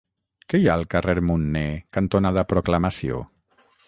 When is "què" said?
0.51-0.59